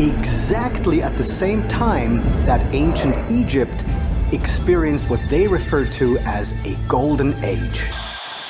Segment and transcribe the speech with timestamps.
[0.00, 3.84] exactly at the same time that ancient Egypt
[4.32, 7.90] experienced what they refer to as a golden age.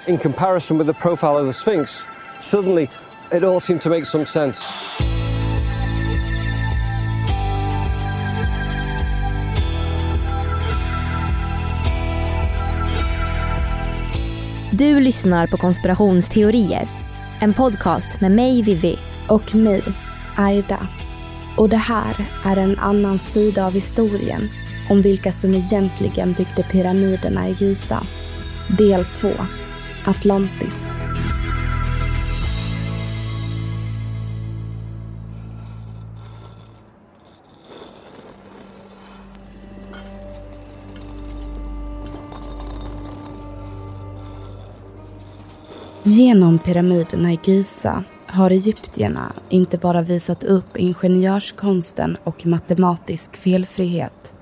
[0.06, 2.04] In comparison with the profile of the Sphinx,
[2.40, 2.88] suddenly
[3.32, 4.60] it all seemed to make some sense.
[14.72, 16.88] Du lyssnar på konspirationsteorier.
[17.40, 18.98] En podcast med mig Vivi.
[19.28, 19.82] Och mig,
[20.36, 20.88] Aida.
[21.56, 24.48] Och det här är en annan sida av historien
[24.90, 28.06] om vilka som egentligen byggde pyramiderna i Giza.
[28.78, 29.28] Del 2.
[30.04, 30.98] Atlantis.
[46.02, 54.34] Genom pyramiderna i Giza har egyptierna inte bara visat upp ingenjörskonsten och matematisk felfrihet.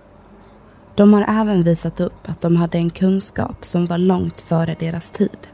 [0.94, 5.10] De har även visat upp att de hade en kunskap som var långt före deras
[5.10, 5.49] tid.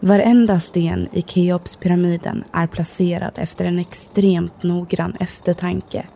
[0.00, 6.06] Varenda sten i Keopspyramiden är placerad efter en extremt noggrann eftertanke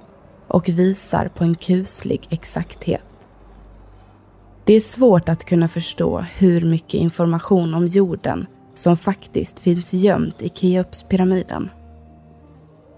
[0.47, 3.03] och visar på en kuslig exakthet.
[4.65, 8.47] Det är svårt att kunna förstå hur mycket information om jorden
[8.79, 11.71] som faktiskt finns gömt i Keopspyramiden.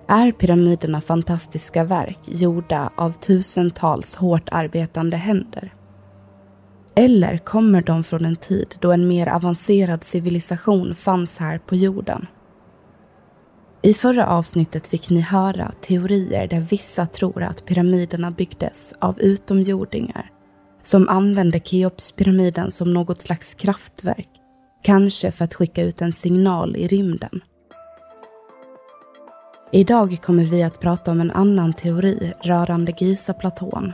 [0.09, 5.73] Är pyramiderna fantastiska verk gjorda av tusentals hårt arbetande händer?
[6.95, 12.27] Eller kommer de från en tid då en mer avancerad civilisation fanns här på jorden?
[13.83, 20.31] I förra avsnittet fick ni höra teorier där vissa tror att pyramiderna byggdes av utomjordingar
[20.83, 24.40] som använde Keopspyramiden som något slags kraftverk
[24.83, 27.41] Kanske för att skicka ut en signal i rymden.
[29.73, 33.93] Idag kommer vi att prata om en annan teori rörande Giza-platån.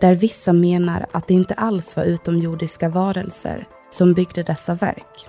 [0.00, 5.26] Där vissa menar att det inte alls var utomjordiska varelser som byggde dessa verk.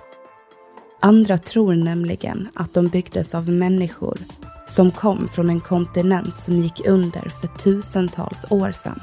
[1.00, 4.18] Andra tror nämligen att de byggdes av människor
[4.66, 9.00] som kom från en kontinent som gick under för tusentals år sedan.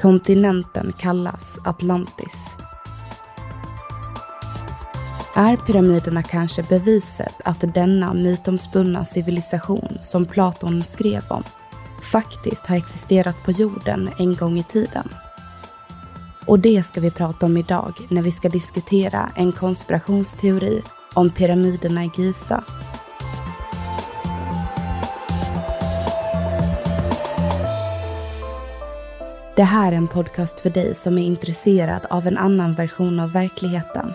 [0.00, 2.56] Kontinenten kallas Atlantis
[5.34, 11.42] är pyramiderna kanske beviset att denna mytomspunna civilisation som Platon skrev om
[12.02, 15.08] faktiskt har existerat på jorden en gång i tiden?
[16.46, 20.82] Och det ska vi prata om idag när vi ska diskutera en konspirationsteori
[21.14, 22.64] om pyramiderna i Giza.
[29.56, 33.32] Det här är en podcast för dig som är intresserad av en annan version av
[33.32, 34.14] verkligheten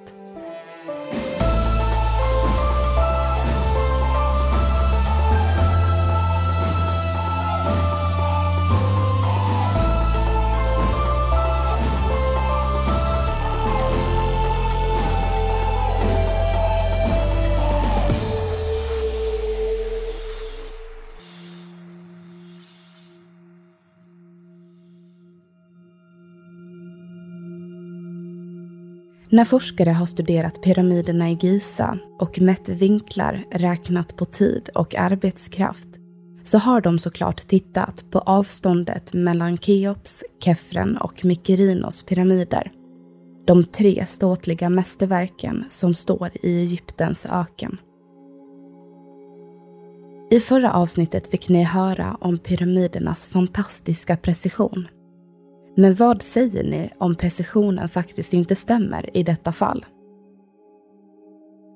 [29.33, 35.87] När forskare har studerat pyramiderna i Giza och mätt vinklar, räknat på tid och arbetskraft
[36.43, 42.71] så har de såklart tittat på avståndet mellan Keops, Kefren och Mykerinos pyramider.
[43.47, 47.77] De tre ståtliga mästerverken som står i Egyptens öken.
[50.31, 54.87] I förra avsnittet fick ni höra om pyramidernas fantastiska precision
[55.75, 59.85] men vad säger ni om precisionen faktiskt inte stämmer i detta fall?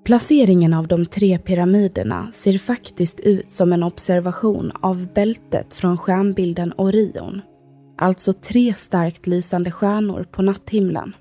[0.05, 6.73] Placeringen av de tre pyramiderna ser faktiskt ut som en observation av bältet från stjärnbilden
[6.77, 7.41] Orion.
[7.97, 11.15] Alltså tre starkt lysande stjärnor på natthimlen.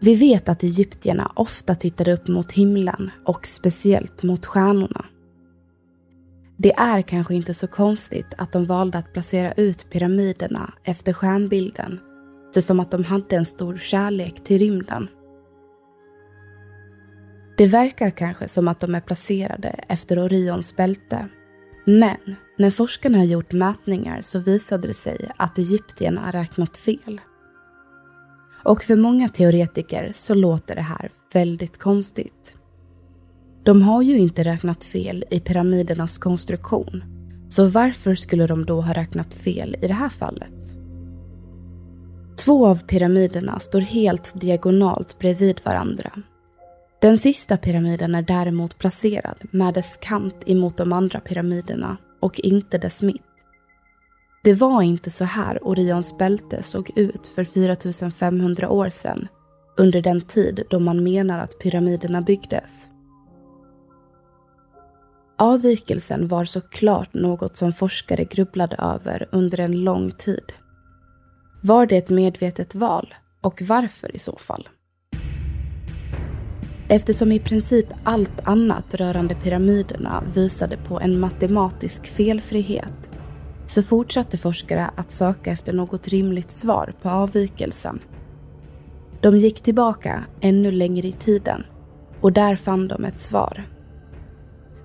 [0.00, 5.04] Vi vet att egyptierna ofta tittade upp mot himlen och speciellt mot stjärnorna.
[6.56, 12.00] Det är kanske inte så konstigt att de valde att placera ut pyramiderna efter stjärnbilden
[12.48, 15.08] eftersom att de hade en stor kärlek till rymden.
[17.56, 21.28] Det verkar kanske som att de är placerade efter Orions bälte.
[21.84, 27.20] Men när forskarna har gjort mätningar så visade det sig att egyptierna räknat fel.
[28.64, 32.56] Och för många teoretiker så låter det här väldigt konstigt.
[33.66, 37.04] De har ju inte räknat fel i pyramidernas konstruktion.
[37.48, 40.52] Så varför skulle de då ha räknat fel i det här fallet?
[42.44, 46.10] Två av pyramiderna står helt diagonalt bredvid varandra.
[47.00, 52.78] Den sista pyramiden är däremot placerad med dess kant emot de andra pyramiderna och inte
[52.78, 53.22] dess mitt.
[54.44, 59.28] Det var inte så här Orions bälte såg ut för 4500 år sedan,
[59.76, 62.90] under den tid då man menar att pyramiderna byggdes.
[65.38, 70.52] Avvikelsen var såklart något som forskare grubblade över under en lång tid.
[71.62, 74.68] Var det ett medvetet val och varför i så fall?
[76.88, 83.10] Eftersom i princip allt annat rörande pyramiderna visade på en matematisk felfrihet
[83.66, 88.00] så fortsatte forskare att söka efter något rimligt svar på avvikelsen.
[89.20, 91.64] De gick tillbaka ännu längre i tiden
[92.20, 93.75] och där fann de ett svar.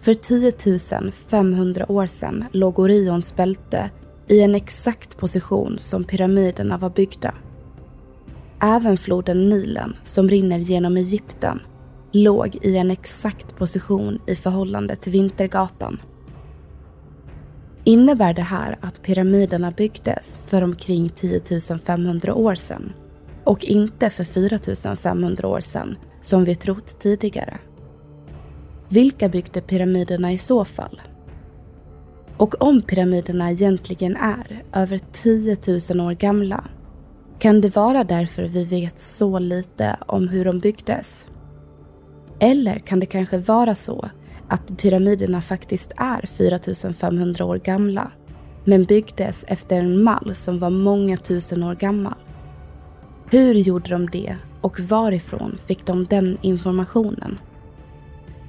[0.01, 3.89] För 10 500 år sedan låg Orions bälte
[4.27, 7.33] i en exakt position som pyramiderna var byggda.
[8.61, 11.59] Även floden Nilen, som rinner genom Egypten,
[12.11, 16.01] låg i en exakt position i förhållande till Vintergatan.
[17.83, 21.41] Innebär det här att pyramiderna byggdes för omkring 10
[21.85, 22.93] 500 år sedan
[23.43, 27.59] och inte för 4 500 år sedan som vi trott tidigare?
[28.91, 31.01] Vilka byggde pyramiderna i så fall?
[32.37, 35.57] Och om pyramiderna egentligen är över 10
[35.95, 36.63] 000 år gamla,
[37.39, 41.29] kan det vara därför vi vet så lite om hur de byggdes?
[42.39, 44.09] Eller kan det kanske vara så
[44.47, 48.11] att pyramiderna faktiskt är 4 500 år gamla,
[48.65, 52.17] men byggdes efter en mall som var många tusen år gammal?
[53.29, 57.37] Hur gjorde de det och varifrån fick de den informationen?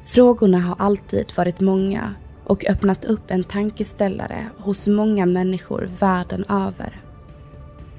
[0.04, 7.02] Frågorna har alltid varit många och öppnat upp en tankeställare hos många människor världen över.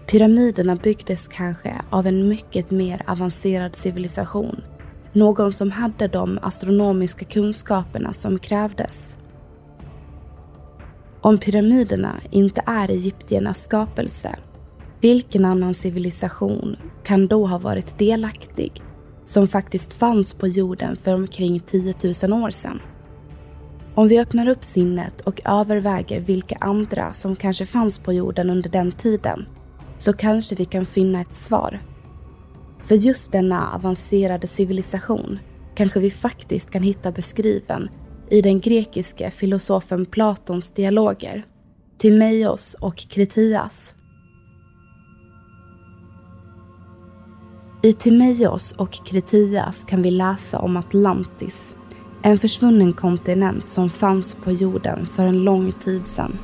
[0.07, 4.61] Pyramiderna byggdes kanske av en mycket mer avancerad civilisation.
[5.13, 9.17] Någon som hade de astronomiska kunskaperna som krävdes.
[11.21, 14.35] Om pyramiderna inte är egyptiernas skapelse,
[15.01, 18.81] vilken annan civilisation kan då ha varit delaktig
[19.25, 21.93] som faktiskt fanns på jorden för omkring 10
[22.27, 22.81] 000 år sedan.
[23.95, 28.69] Om vi öppnar upp sinnet och överväger vilka andra som kanske fanns på jorden under
[28.69, 29.45] den tiden
[29.97, 31.79] så kanske vi kan finna ett svar.
[32.81, 35.39] För just denna avancerade civilisation
[35.75, 37.89] kanske vi faktiskt kan hitta beskriven
[38.29, 41.43] i den grekiske filosofen Platons dialoger,
[41.97, 43.95] Timaeus och Kritias.
[47.85, 51.75] I Timeios och Kritias kan vi läsa om Atlantis,
[52.21, 56.39] en försvunnen kontinent som fanns på jorden för en lång tid sedan.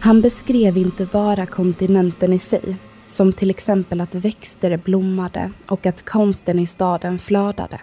[0.00, 6.04] Han beskrev inte bara kontinenten i sig, som till exempel att växter blommade och att
[6.04, 7.80] konsten i staden flödade.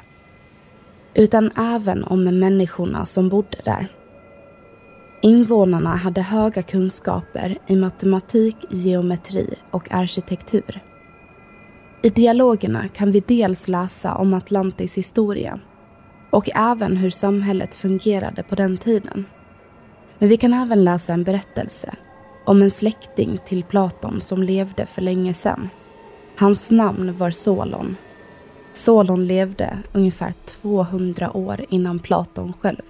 [1.13, 3.87] Utan även om människorna som bodde där.
[5.21, 10.81] Invånarna hade höga kunskaper i matematik, geometri och arkitektur.
[12.01, 15.59] I dialogerna kan vi dels läsa om Atlantis historia
[16.29, 19.25] och även hur samhället fungerade på den tiden.
[20.19, 21.95] Men vi kan även läsa en berättelse
[22.45, 25.69] om en släkting till Platon som levde för länge sedan.
[26.35, 27.95] Hans namn var Solon.
[28.73, 32.81] Solon levde ungefär 200 år innan Platon själv.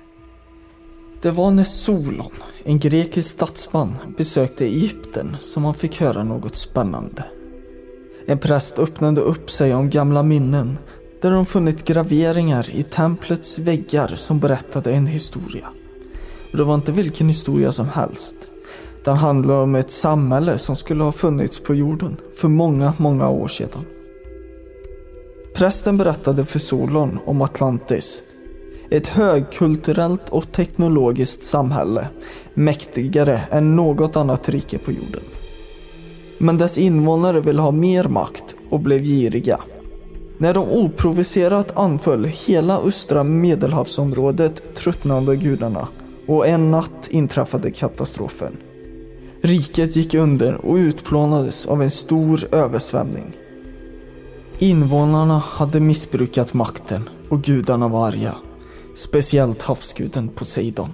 [1.21, 2.31] Det var när Solon,
[2.63, 7.23] en grekisk statsman, besökte Egypten som han fick höra något spännande.
[8.29, 10.77] En präst öppnade upp sig om gamla minnen
[11.21, 15.67] där de funnit graveringar i templets väggar som berättade en historia.
[16.51, 18.36] Och det var inte vilken historia som helst.
[19.03, 23.48] Den handlar om ett samhälle som skulle ha funnits på jorden för många, många år
[23.48, 23.86] sedan.
[25.55, 28.24] Prästen berättade för Solon om Atlantis.
[28.91, 32.07] Ett högkulturellt och teknologiskt samhälle,
[32.53, 35.21] mäktigare än något annat rike på jorden.
[36.41, 39.62] Men dess invånare ville ha mer makt och blev giriga.
[40.38, 45.88] När de oprovocerat anföll hela östra medelhavsområdet tröttnade gudarna
[46.27, 48.58] och en natt inträffade katastrofen.
[49.41, 53.38] Riket gick under och utplånades av en stor översvämning.
[54.60, 58.36] Invånarna hade missbrukat makten och gudarna var arga.
[58.96, 60.89] Speciellt havsguden Poseidon.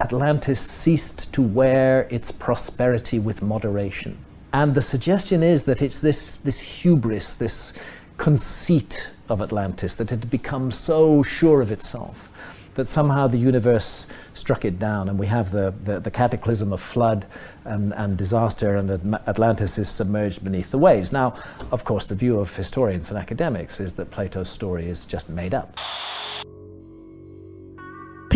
[0.00, 4.18] Atlantis ceased to wear its prosperity with moderation.
[4.52, 7.72] And the suggestion is that it's this, this hubris, this
[8.16, 12.30] conceit of Atlantis, that it had become so sure of itself
[12.76, 16.80] that somehow the universe struck it down, and we have the, the, the cataclysm of
[16.80, 17.26] flood
[17.64, 21.10] and, and disaster, and Atlantis is submerged beneath the waves.
[21.10, 21.34] Now,
[21.72, 25.54] of course, the view of historians and academics is that Plato's story is just made
[25.54, 25.78] up.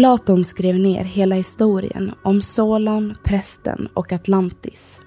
[0.01, 5.03] Platon skrev ner hela historien om Solon, prästen och Atlantis.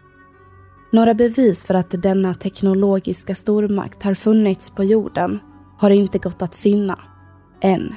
[0.92, 5.40] Några bevis för att denna teknologiska stormakt har funnits på jorden
[5.78, 7.00] har inte gått att finna,
[7.62, 7.96] än.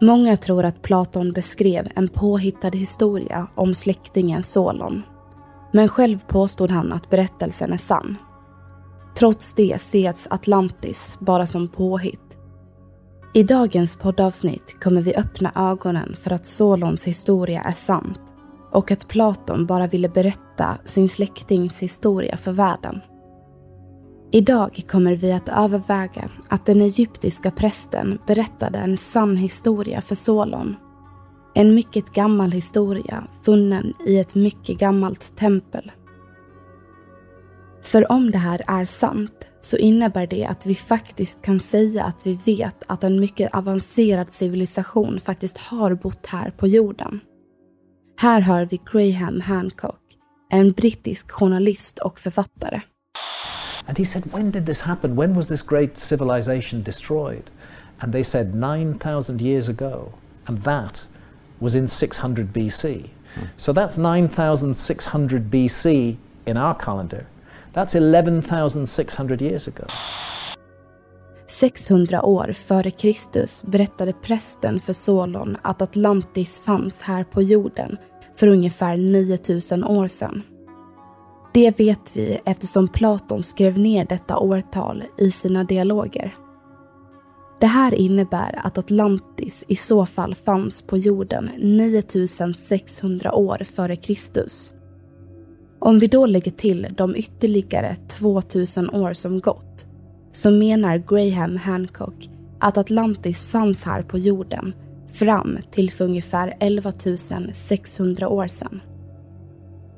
[0.00, 5.02] Många tror att Platon beskrev en påhittad historia om släktingen Solon.
[5.72, 8.16] Men själv påstod han att berättelsen är sann.
[9.18, 12.29] Trots det ses Atlantis bara som påhitt.
[13.32, 18.20] I dagens poddavsnitt kommer vi öppna ögonen för att Solons historia är sant
[18.72, 23.00] och att Platon bara ville berätta sin släktings historia för världen.
[24.32, 30.76] Idag kommer vi att överväga att den egyptiska prästen berättade en sann historia för Solon.
[31.54, 35.92] En mycket gammal historia funnen i ett mycket gammalt tempel.
[37.90, 42.26] För om det här är sant så innebär det att vi faktiskt kan säga att
[42.26, 47.20] vi vet att en mycket avancerad civilisation faktiskt har bott här på jorden.
[48.16, 50.00] Här hör vi Graham Hancock,
[50.50, 52.80] en brittisk journalist och författare.
[53.86, 55.16] And he said, When did this happen?
[55.16, 57.50] When was this great civilization destroyed?
[57.98, 60.12] And they said, 9,000 years ago.
[60.44, 61.02] And that
[61.58, 63.10] was in 600 BC.
[63.34, 63.46] Hmm.
[63.56, 66.16] So that's 9,600 BC
[66.46, 67.26] in our calendar.
[67.74, 69.86] That's 11,600 years ago.
[71.46, 77.96] 600 år före Kristus berättade prästen för Solon att Atlantis fanns här på jorden
[78.36, 80.42] för ungefär 9000 år sedan.
[81.54, 86.34] Det vet vi eftersom Platon skrev ner detta årtal i sina dialoger.
[87.60, 94.72] Det här innebär att Atlantis i så fall fanns på jorden 9600 år före Kristus.
[95.80, 99.86] Om vi då lägger till de ytterligare 2000 år som gått
[100.32, 104.74] så menar Graham Hancock att Atlantis fanns här på jorden
[105.12, 106.92] fram till för ungefär 11
[107.52, 108.80] 600 år sedan.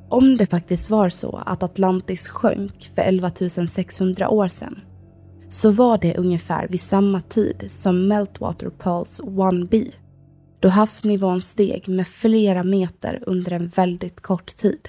[0.09, 3.31] Om det faktiskt var så att Atlantis sjönk för 11
[3.69, 4.81] 600 år sedan
[5.49, 9.93] så var det ungefär vid samma tid som Meltwater Pulse 1b
[10.61, 14.89] då havsnivån steg med flera meter under en väldigt kort tid.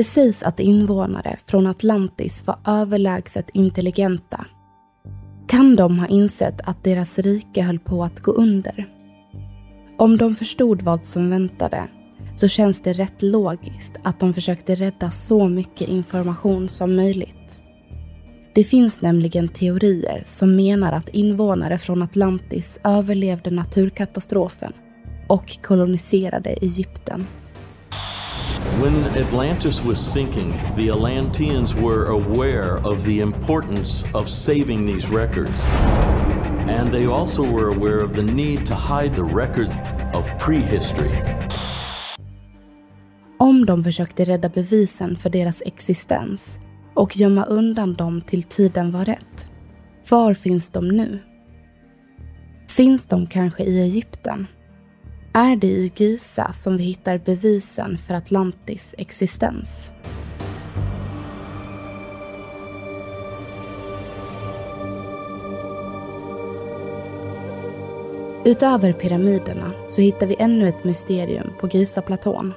[0.00, 4.46] Det sägs att invånare från Atlantis var överlägset intelligenta.
[5.48, 8.88] Kan de ha insett att deras rike höll på att gå under?
[9.98, 11.88] Om de förstod vad som väntade
[12.34, 17.60] så känns det rätt logiskt att de försökte rädda så mycket information som möjligt.
[18.54, 24.72] Det finns nämligen teorier som menar att invånare från Atlantis överlevde naturkatastrofen
[25.28, 27.26] och koloniserade Egypten.
[28.78, 35.64] When Atlantis was sinking, the Atlanteans were aware of the importance of saving these records.
[36.68, 39.78] And they also were aware of the need to hide the records
[40.14, 41.10] of prehistory.
[43.38, 46.58] Om de försökte rädda bevisen för deras existens
[46.94, 49.50] och gömma undan dem till tiden var rätt,
[50.10, 51.18] var finns de nu?
[52.68, 54.46] Finns de kanske i Egypten?
[55.32, 59.90] Är det i Giza som vi hittar bevisen för Atlantis existens?
[68.44, 72.54] Utöver pyramiderna så hittar vi ännu ett mysterium på Gizaplatån.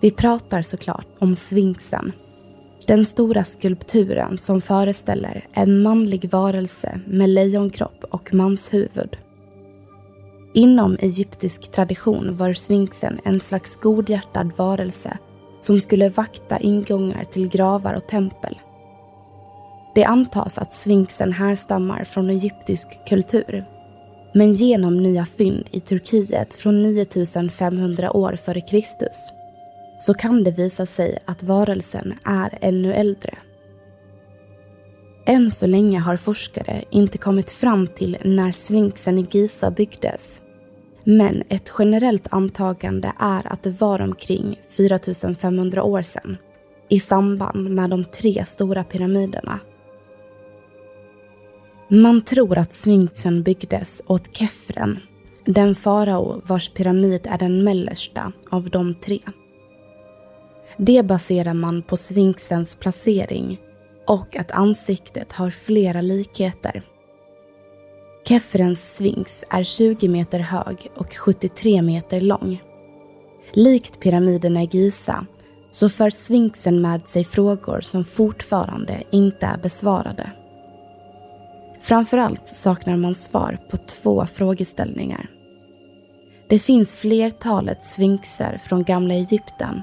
[0.00, 2.12] Vi pratar såklart om Sfinxen.
[2.86, 9.16] Den stora skulpturen som föreställer en manlig varelse med lejonkropp och manshuvud.
[10.54, 15.18] Inom egyptisk tradition var sfinxen en slags godhjärtad varelse
[15.60, 18.58] som skulle vakta ingångar till gravar och tempel.
[19.94, 23.64] Det antas att sfinxen härstammar från egyptisk kultur.
[24.34, 29.32] Men genom nya fynd i Turkiet från 9500 år före Kristus
[29.98, 33.38] så kan det visa sig att varelsen är ännu äldre.
[35.24, 40.42] Än så länge har forskare inte kommit fram till när sfinxen i Giza byggdes.
[41.04, 46.36] Men ett generellt antagande är att det var omkring 4500 år sedan
[46.88, 49.60] i samband med de tre stora pyramiderna.
[51.88, 55.00] Man tror att sfinxen byggdes åt Kefren,
[55.44, 59.18] den farao vars pyramid är den mellersta av de tre.
[60.76, 63.60] Det baserar man på sfinxens placering
[64.06, 66.82] och att ansiktet har flera likheter.
[68.24, 72.62] Kefrens sfinx är 20 meter hög och 73 meter lång.
[73.52, 75.26] Likt pyramiderna i Giza
[75.70, 80.32] så för sfinxen med sig frågor som fortfarande inte är besvarade.
[81.80, 85.26] Framförallt saknar man svar på två frågeställningar.
[86.48, 89.82] Det finns flertalet sfinxer från gamla Egypten,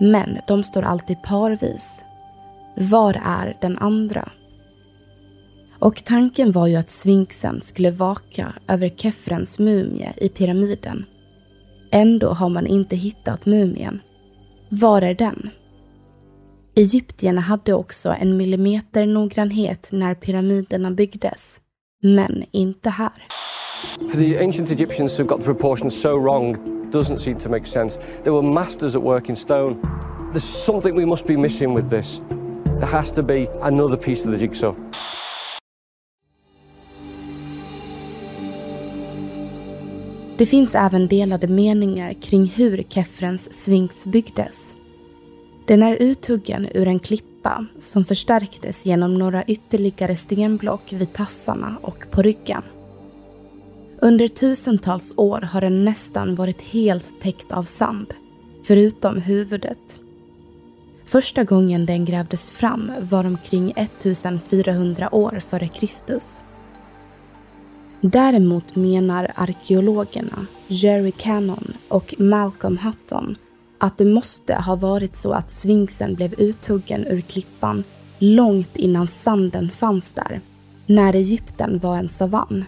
[0.00, 2.05] men de står alltid parvis.
[2.76, 4.28] Var är den andra?
[5.78, 11.04] Och tanken var ju att sfinxen skulle vaka över Kefrens mumie i pyramiden.
[11.90, 14.00] Ändå har man inte hittat mumien.
[14.68, 15.50] Var är den?
[16.74, 21.60] Egyptierna hade också en millimeter noggrannhet när pyramiderna byggdes.
[22.02, 23.26] Men inte här.
[23.98, 26.56] For the ancient Egyptians who got the proportions so wrong
[26.92, 28.00] doesn't seem to make sense.
[28.24, 29.76] They were masters at work in stone.
[30.32, 32.20] There's something we must be missing with this.
[32.80, 34.74] There has to be another piece of the jigsaw.
[40.38, 44.74] Det finns även delade meningar kring hur Kefrens Sphinx byggdes.
[45.66, 52.04] Den är uthuggen ur en klippa som förstärktes genom några ytterligare stenblock vid tassarna och
[52.10, 52.62] på ryggen.
[53.98, 58.14] Under tusentals år har den nästan varit helt täckt av sand,
[58.64, 60.00] förutom huvudet
[61.06, 66.40] Första gången den grävdes fram var omkring 1400 år före Kristus.
[68.00, 73.36] Däremot menar arkeologerna Jerry Cannon och Malcolm Hutton
[73.78, 77.84] att det måste ha varit så att sfinxen blev uthuggen ur klippan
[78.18, 80.40] långt innan sanden fanns där,
[80.86, 82.64] när Egypten var en savann.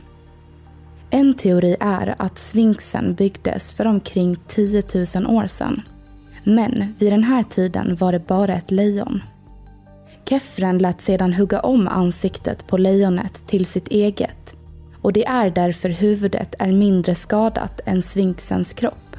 [1.11, 5.83] En teori är att sfinxen byggdes för omkring 10 000 år sedan.
[6.49, 9.23] Men vid den här tiden var det bara ett lejon.
[10.29, 14.57] Kefren lät sedan hugga om ansiktet på lejonet till sitt eget
[15.03, 19.17] och det är därför huvudet är mindre skadat än sfinxens kropp.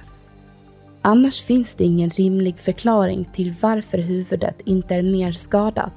[1.02, 5.94] Annars finns det ingen rimlig förklaring till varför huvudet inte är mer skadat.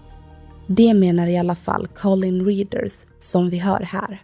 [0.66, 4.22] Det menar i alla fall Colin Readers, som vi hör här.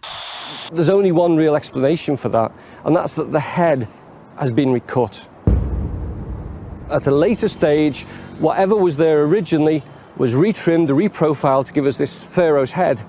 [0.71, 2.51] There's only one real explanation for that,
[2.83, 3.87] and that's that the head
[4.35, 5.29] has been recut.
[6.91, 8.05] At a later stage,
[8.39, 9.83] whatever was there originally
[10.17, 13.01] was retrimmed, reprofiled to give us this pharaoh's head.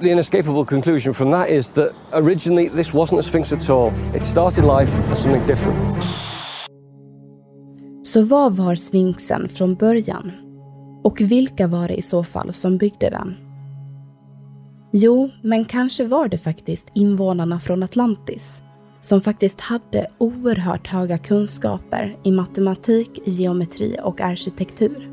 [0.00, 3.92] The inescapable conclusion from that is that originally this wasn't a sphinx at all.
[4.14, 6.04] It started life as something different.
[8.02, 10.32] Så vad var sfinxen från början?
[11.04, 13.36] Och vilka var det i så fall som byggde den?
[14.92, 18.62] Jo, men kanske var det faktiskt invånarna från Atlantis
[19.06, 25.10] som faktiskt hade oerhört höga kunskaper i matematik, geometri och arkitektur.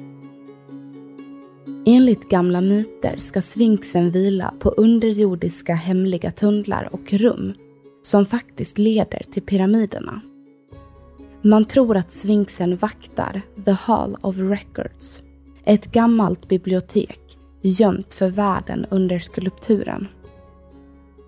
[1.86, 7.54] Enligt gamla myter ska sfinxen vila på underjordiska hemliga tunnlar och rum
[8.02, 10.22] som faktiskt leder till pyramiderna.
[11.42, 15.22] Man tror att sfinxen vaktar The Hall of Records,
[15.66, 17.20] ett gammalt bibliotek
[17.62, 20.08] gömt för världen under skulpturen.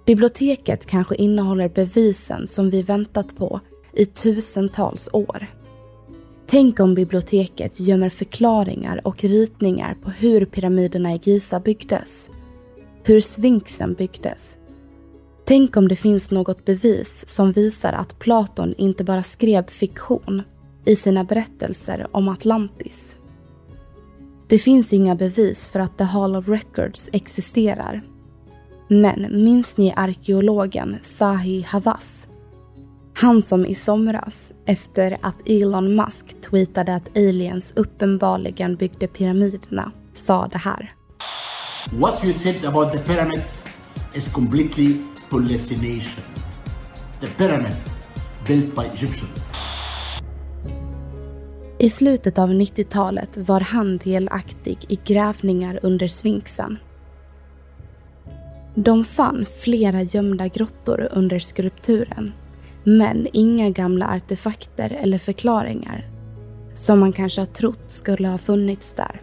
[0.05, 3.59] Biblioteket kanske innehåller bevisen som vi väntat på
[3.93, 5.47] i tusentals år.
[6.47, 12.29] Tänk om biblioteket gömmer förklaringar och ritningar på hur pyramiderna i Giza byggdes.
[13.03, 14.57] Hur sfinxen byggdes.
[15.45, 20.41] Tänk om det finns något bevis som visar att Platon inte bara skrev fiktion
[20.85, 23.17] i sina berättelser om Atlantis.
[24.47, 28.14] Det finns inga bevis för att The Hall of Records existerar.
[28.87, 32.27] Men minns ni arkeologen Zahi Hawass?
[33.13, 40.47] Han som i somras, efter att Elon Musk tweetade att aliens uppenbarligen byggde pyramiderna, sa
[40.47, 40.93] det här.
[41.91, 43.67] What you said about the pyramids
[44.13, 44.97] is completely
[45.29, 46.23] hallucination.
[47.19, 47.75] The pyramid
[48.47, 49.51] built by Egyptians.
[51.79, 56.77] I slutet av 90-talet var han delaktig i grävningar under sfinxen.
[58.75, 62.33] De fann flera gömda grottor under skulpturen
[62.83, 66.05] men inga gamla artefakter eller förklaringar
[66.73, 69.21] som man kanske har trott skulle ha funnits där.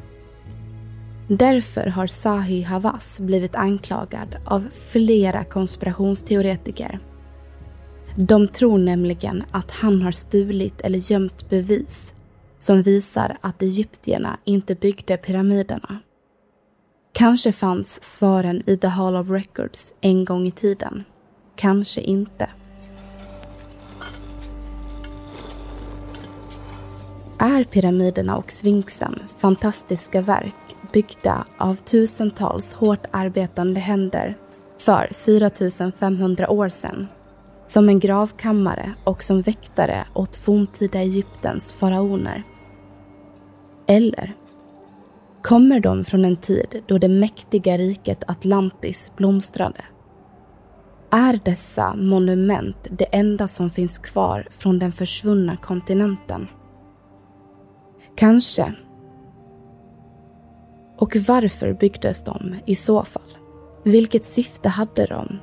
[1.29, 6.99] Därför har Zahi Hawass blivit anklagad av flera konspirationsteoretiker.
[8.17, 12.15] De tror nämligen att han har stulit eller gömt bevis
[12.59, 15.99] som visar att egyptierna inte byggde pyramiderna.
[17.14, 21.05] Kanske fanns svaren i The Hall of Records en gång i tiden.
[21.57, 22.51] Kanske inte.
[27.38, 30.55] Är pyramiderna och sfinxen fantastiska verk
[30.92, 34.37] byggda av tusentals hårt arbetande händer
[34.79, 37.09] för 4500 år sedan
[37.66, 42.42] som en gravkammare och som väktare åt forntida Egyptens faraoner?
[43.87, 44.35] Eller
[45.42, 49.85] kommer de från en tid då det mäktiga riket Atlantis blomstrade?
[51.11, 56.48] Är dessa monument det enda som finns kvar från den försvunna kontinenten?
[58.16, 58.74] Kanske.
[60.98, 63.37] Och varför byggdes de i så fall?
[63.85, 65.38] Vilket syfte hade de?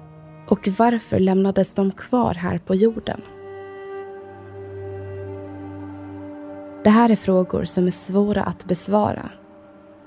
[0.49, 3.21] Och varför lämnades de kvar här på jorden?
[6.83, 9.31] Det här är frågor som är svåra att besvara.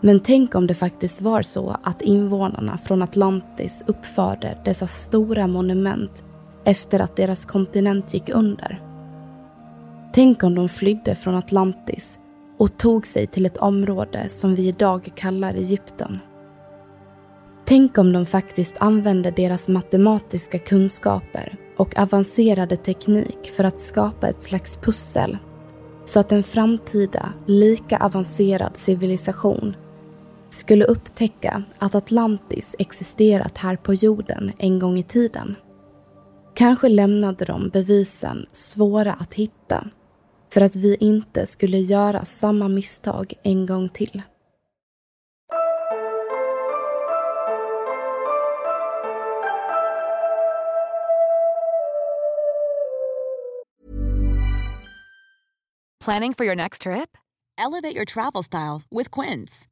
[0.04, 6.24] Men tänk om det faktiskt var så att invånarna från Atlantis uppförde dessa stora monument
[6.64, 8.82] efter att deras kontinent gick under.
[10.12, 12.18] Tänk om de flydde från Atlantis
[12.58, 16.18] och tog sig till ett område som vi idag kallar Egypten.
[17.64, 24.42] Tänk om de faktiskt använde deras matematiska kunskaper och avancerade teknik för att skapa ett
[24.42, 25.38] slags pussel
[26.04, 29.76] så att en framtida, lika avancerad civilisation
[30.52, 35.56] skulle upptäcka att Atlantis existerat här på jorden en gång i tiden.
[36.54, 39.88] Kanske lämnade de bevisen svåra att hitta
[40.52, 44.22] för att vi inte skulle göra samma misstag en gång till.
[56.04, 57.16] Planning for your next trip?
[57.58, 59.71] Elevate your travel style with Quince.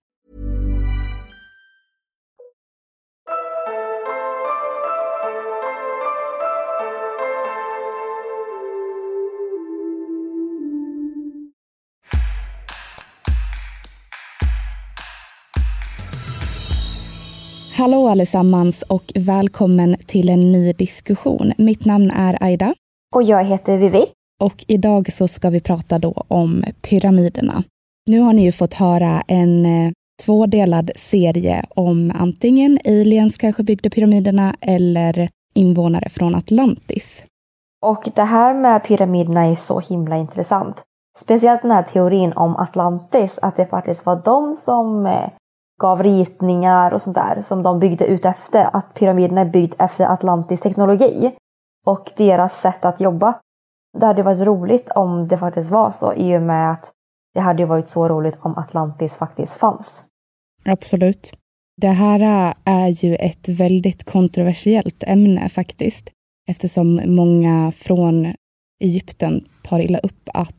[17.81, 21.53] Hallå allesammans och välkommen till en ny diskussion.
[21.57, 22.73] Mitt namn är Aida.
[23.15, 24.05] Och jag heter Vivi.
[24.43, 27.63] Och idag så ska vi prata då om pyramiderna.
[28.05, 29.91] Nu har ni ju fått höra en eh,
[30.25, 37.25] tvådelad serie om antingen aliens kanske byggde pyramiderna eller invånare från Atlantis.
[37.85, 40.83] Och det här med pyramiderna är så himla intressant.
[41.19, 45.29] Speciellt den här teorin om Atlantis, att det faktiskt var de som eh,
[45.81, 48.75] gav ritningar och sånt där som de byggde ut efter.
[48.75, 51.31] Att pyramiderna är byggd efter Atlantis teknologi
[51.85, 53.39] och deras sätt att jobba.
[53.99, 56.91] Det hade varit roligt om det faktiskt var så i och med att
[57.33, 60.03] det hade varit så roligt om Atlantis faktiskt fanns.
[60.65, 61.33] Absolut.
[61.81, 66.09] Det här är ju ett väldigt kontroversiellt ämne faktiskt
[66.49, 68.33] eftersom många från
[68.83, 70.55] Egypten tar illa upp att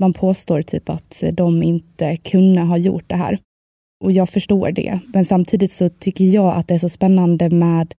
[0.00, 3.38] man påstår typ att de inte kunde ha gjort det här.
[4.04, 5.00] Och jag förstår det.
[5.14, 7.94] Men samtidigt så tycker jag att det är så spännande med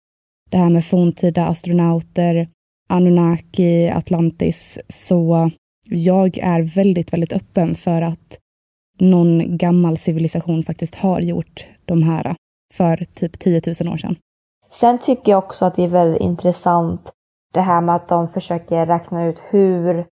[0.49, 2.47] det här med forntida astronauter,
[2.89, 4.79] Anunnaki, Atlantis.
[4.89, 5.51] Så
[5.89, 8.37] jag är väldigt, väldigt öppen för att
[8.99, 12.35] någon gammal civilisation faktiskt har gjort de här
[12.73, 14.15] för typ 10 000 år sedan.
[14.71, 17.11] Sen tycker jag också att det är väldigt intressant
[17.53, 20.05] det här med att de försöker räkna ut hur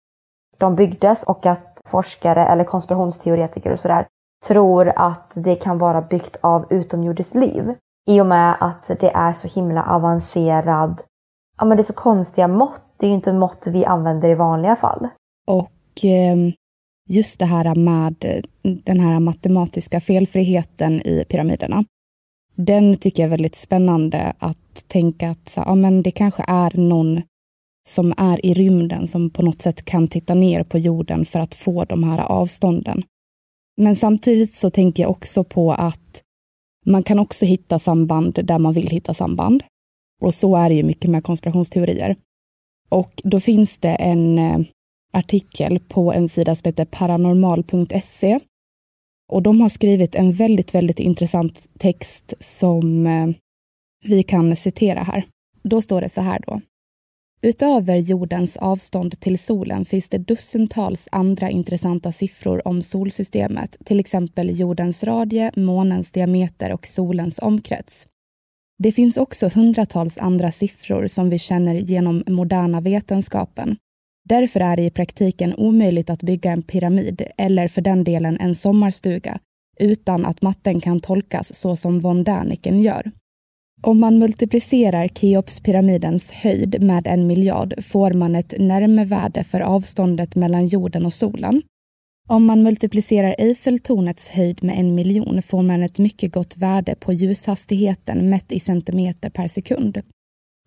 [0.58, 4.06] de byggdes och att forskare eller konspirationsteoretiker och sådär
[4.46, 7.74] tror att det kan vara byggt av utomjordiskt liv.
[8.06, 11.00] I och med att det är så himla avancerad,
[11.58, 12.82] ja men det är så konstiga mått.
[12.96, 15.08] Det är ju inte mått vi använder i vanliga fall.
[15.46, 15.70] Och
[16.02, 16.52] ehm,
[17.08, 18.42] just det här med eh,
[18.84, 21.84] den här matematiska felfriheten i pyramiderna.
[22.54, 27.22] Den tycker jag är väldigt spännande att tänka att ja, men det kanske är någon
[27.88, 31.54] som är i rymden som på något sätt kan titta ner på jorden för att
[31.54, 33.02] få de här avstånden.
[33.80, 36.22] Men samtidigt så tänker jag också på att
[36.86, 39.62] man kan också hitta samband där man vill hitta samband.
[40.22, 42.16] Och så är det ju mycket med konspirationsteorier.
[42.88, 44.58] Och då finns det en eh,
[45.12, 48.40] artikel på en sida som heter paranormal.se.
[49.32, 53.28] Och de har skrivit en väldigt, väldigt intressant text som eh,
[54.04, 55.24] vi kan citera här.
[55.62, 56.60] Då står det så här då.
[57.42, 64.60] Utöver jordens avstånd till solen finns det dussintals andra intressanta siffror om solsystemet, till exempel
[64.60, 68.08] jordens radie, månens diameter och solens omkrets.
[68.78, 73.76] Det finns också hundratals andra siffror som vi känner genom moderna vetenskapen.
[74.28, 78.54] Därför är det i praktiken omöjligt att bygga en pyramid, eller för den delen en
[78.54, 79.38] sommarstuga,
[79.80, 83.10] utan att matten kan tolkas så som von Däniken gör.
[83.80, 90.66] Om man multiplicerar Keopspyramidens höjd med en miljard får man ett närmevärde för avståndet mellan
[90.66, 91.62] jorden och solen.
[92.28, 97.12] Om man multiplicerar Eiffeltornets höjd med en miljon får man ett mycket gott värde på
[97.12, 100.00] ljushastigheten mätt i centimeter per sekund.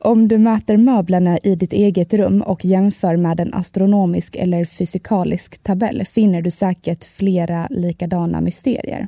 [0.03, 5.63] Om du mäter möblerna i ditt eget rum och jämför med en astronomisk eller fysikalisk
[5.63, 9.07] tabell finner du säkert flera likadana mysterier.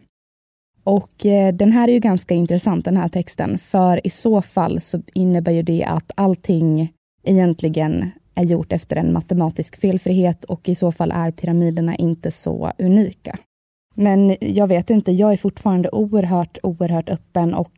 [0.83, 4.81] Och eh, den här är ju ganska intressant den här texten, för i så fall
[4.81, 6.93] så innebär ju det att allting
[7.23, 12.71] egentligen är gjort efter en matematisk felfrihet och i så fall är pyramiderna inte så
[12.77, 13.37] unika.
[13.95, 17.71] Men jag vet inte, jag är fortfarande oerhört, oerhört öppen och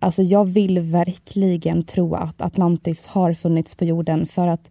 [0.00, 4.70] alltså jag vill verkligen tro att Atlantis har funnits på jorden för att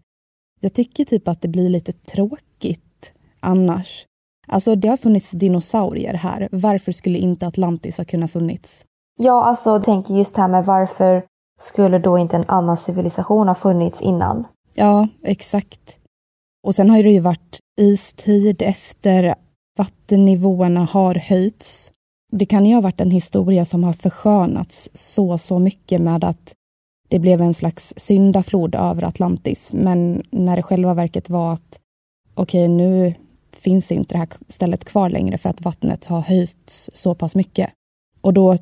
[0.59, 4.05] jag tycker typ att det blir lite tråkigt annars.
[4.49, 6.49] Alltså det har funnits dinosaurier här.
[6.51, 8.85] Varför skulle inte Atlantis ha kunnat funnits?
[9.17, 11.23] Ja, alltså tänker just här med varför
[11.61, 14.47] skulle då inte en annan civilisation ha funnits innan?
[14.75, 15.97] Ja, exakt.
[16.63, 19.35] Och sen har det ju varit istid efter
[19.77, 21.91] vattennivåerna har höjts.
[22.31, 26.53] Det kan ju ha varit en historia som har förskönats så, så mycket med att
[27.07, 29.73] det blev en slags syndaflod över Atlantis.
[29.73, 31.79] Men när det själva verket var att
[32.35, 33.13] okej, okay, nu
[33.59, 37.69] finns inte det här stället kvar längre för att vattnet har höjts så pass mycket.
[38.21, 38.57] Och då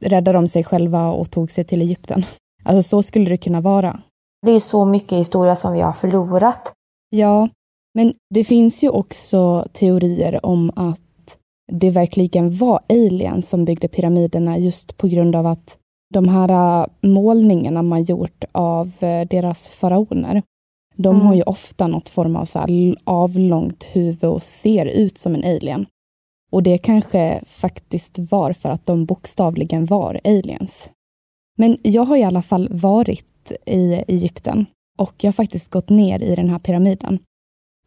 [0.00, 2.24] räddade de sig själva och tog sig till Egypten.
[2.64, 4.00] Alltså så skulle det kunna vara.
[4.46, 6.72] Det är så mycket historia som vi har förlorat.
[7.10, 7.48] Ja,
[7.94, 11.38] men det finns ju också teorier om att
[11.72, 15.78] det verkligen var aliens som byggde pyramiderna just på grund av att
[16.14, 20.42] de här äh, målningarna man gjort av äh, deras faraoner,
[20.96, 21.26] de mm.
[21.26, 22.66] har ju ofta något form av så
[23.04, 25.86] avlångt huvud och ser ut som en alien.
[26.52, 30.90] Och det kanske faktiskt var för att de bokstavligen var aliens.
[31.58, 34.66] Men jag har i alla fall varit i Egypten
[34.98, 37.18] och jag har faktiskt gått ner i den här pyramiden.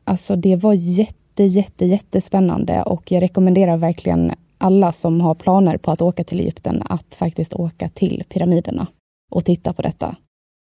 [0.04, 5.91] Alltså det var jätte, jätte, jättespännande och jag rekommenderar verkligen alla som har planer på
[5.91, 8.88] att åka till Egypten att faktiskt åka till pyramiderna
[9.32, 10.15] och titta på detta.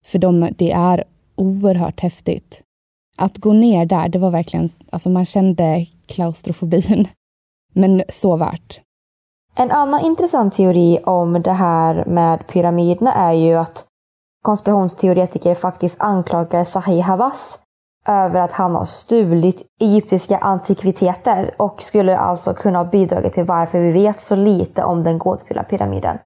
[0.06, 2.62] För de, det är oerhört häftigt.
[3.16, 7.08] Att gå ner där, det var verkligen, alltså man kände klaustrofobin.
[7.74, 8.80] Men så värt.
[9.54, 13.86] En annan intressant teori om det här med pyramiderna är ju att
[14.42, 17.58] konspirationsteoretiker faktiskt anklagar Sahih Hawass
[18.06, 23.78] över att han har stulit egyptiska antikviteter och skulle alltså kunna ha bidragit till varför
[23.78, 26.18] vi vet så lite om den gåtfulla pyramiden.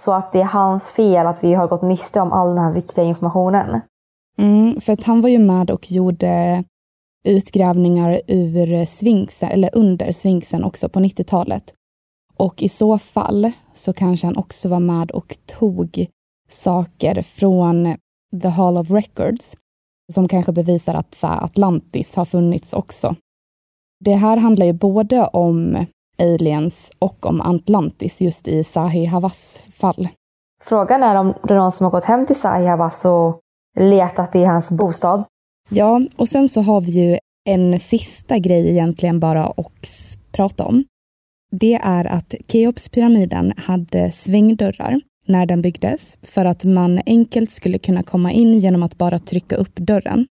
[0.00, 2.72] Så att det är hans fel att vi har gått miste om all den här
[2.72, 3.80] viktiga informationen.
[4.38, 6.64] Mm, för att han var ju med och gjorde
[7.24, 11.74] utgrävningar ur svinksen, eller under svinksen också på 90-talet.
[12.36, 16.06] Och i så fall så kanske han också var med och tog
[16.48, 17.96] saker från
[18.42, 19.56] The Hall of Records
[20.12, 23.16] som kanske bevisar att så Atlantis har funnits också.
[24.04, 25.86] Det här handlar ju både om
[26.18, 30.08] aliens och om Atlantis just i Zahi Hawass fall.
[30.64, 33.41] Frågan är om det är någon som har gått hem till Zahi Hawass och
[33.78, 35.24] letat i hans bostad.
[35.68, 40.84] Ja, och sen så har vi ju en sista grej egentligen bara att prata om.
[41.50, 48.02] Det är att Keopspyramiden hade svängdörrar när den byggdes för att man enkelt skulle kunna
[48.02, 50.26] komma in genom att bara trycka upp dörren.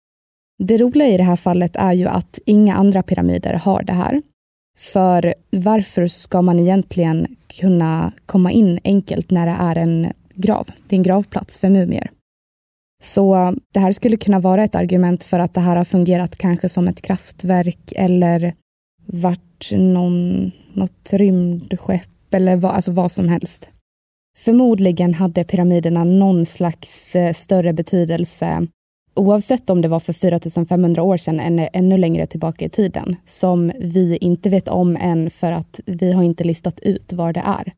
[0.64, 4.22] Det roliga i det här fallet är ju att inga andra pyramider har det här.
[4.78, 10.68] För varför ska man egentligen kunna komma in enkelt när det är en grav?
[10.88, 12.12] Det är en gravplats för mumier.
[13.02, 16.70] Så det här skulle kunna vara ett argument för att det här har fungerat kanske
[16.70, 18.54] som ett kraftverk eller
[19.06, 23.70] varit någon, något rymdskepp eller vad, alltså vad som helst.
[24.38, 28.68] Förmodligen hade pyramiderna någon slags eh, större betydelse
[29.16, 33.72] oavsett om det var för 4500 år sedan eller ännu längre tillbaka i tiden som
[33.80, 37.74] vi inte vet om än för att vi har inte listat ut var det är.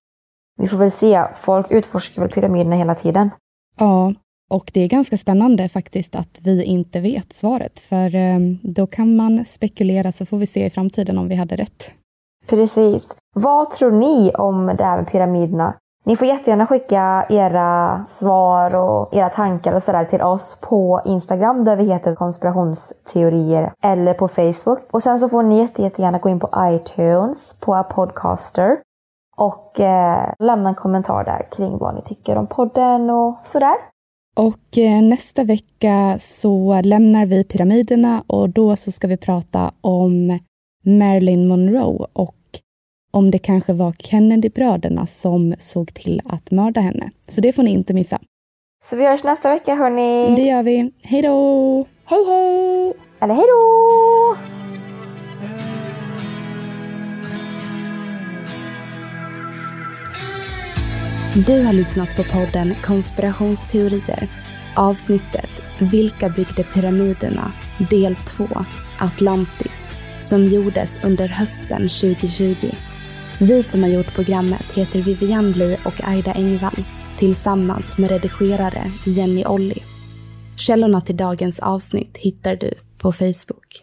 [0.57, 1.23] Vi får väl se.
[1.37, 3.29] Folk utforskar väl pyramiderna hela tiden.
[3.79, 4.13] Ja,
[4.53, 9.15] och det är ganska spännande faktiskt att vi inte vet svaret för eh, då kan
[9.15, 11.91] man spekulera så får vi se i framtiden om vi hade rätt.
[12.49, 13.07] Precis.
[13.35, 15.73] Vad tror ni om det här med pyramiderna?
[16.05, 21.63] Ni får jättegärna skicka era svar och era tankar och sådär till oss på Instagram
[21.63, 24.79] där vi heter konspirationsteorier eller på Facebook.
[24.91, 28.77] Och sen så får ni jättegärna gå in på iTunes, på Podcaster
[29.37, 33.75] och eh, lämna en kommentar där kring vad ni tycker om podden och sådär.
[34.35, 40.39] Och eh, nästa vecka så lämnar vi pyramiderna och då så ska vi prata om
[40.85, 42.35] Marilyn Monroe och
[43.11, 47.11] om det kanske var Kennedy-bröderna som såg till att mörda henne.
[47.27, 48.19] Så det får ni inte missa.
[48.83, 50.35] Så vi hörs nästa vecka hörni.
[50.35, 50.91] Det gör vi.
[51.01, 51.85] Hej då!
[52.05, 52.93] Hej hej!
[53.19, 54.62] Eller hej då!
[61.35, 64.27] Du har lyssnat på podden Konspirationsteorier.
[64.75, 67.51] Avsnittet Vilka byggde pyramiderna?
[67.89, 68.47] Del 2
[68.99, 72.75] Atlantis som gjordes under hösten 2020.
[73.39, 76.83] Vi som har gjort programmet heter Vivian Lee och Aida Engvall
[77.17, 79.83] tillsammans med redigerare Jenny Olli.
[80.57, 83.82] Källorna till dagens avsnitt hittar du på Facebook.